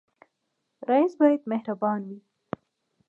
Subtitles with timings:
[0.89, 2.19] رئیس باید مهربان وي